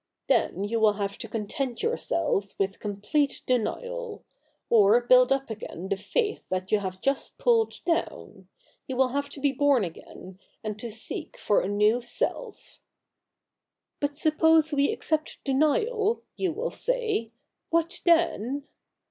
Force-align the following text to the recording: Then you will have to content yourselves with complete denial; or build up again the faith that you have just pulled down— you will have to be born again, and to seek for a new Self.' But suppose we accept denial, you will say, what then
Then 0.25 0.63
you 0.63 0.79
will 0.79 0.93
have 0.93 1.19
to 1.19 1.27
content 1.27 1.83
yourselves 1.83 2.57
with 2.57 2.79
complete 2.79 3.43
denial; 3.45 4.23
or 4.67 4.99
build 5.01 5.31
up 5.31 5.51
again 5.51 5.89
the 5.89 5.95
faith 5.95 6.49
that 6.49 6.71
you 6.71 6.79
have 6.79 7.01
just 7.03 7.37
pulled 7.37 7.81
down— 7.85 8.47
you 8.87 8.95
will 8.95 9.09
have 9.09 9.29
to 9.29 9.39
be 9.39 9.51
born 9.51 9.83
again, 9.83 10.39
and 10.63 10.79
to 10.79 10.89
seek 10.89 11.37
for 11.37 11.61
a 11.61 11.67
new 11.67 12.01
Self.' 12.01 12.79
But 14.01 14.15
suppose 14.15 14.73
we 14.73 14.91
accept 14.91 15.37
denial, 15.43 16.23
you 16.35 16.51
will 16.51 16.71
say, 16.71 17.29
what 17.69 18.01
then 18.03 18.63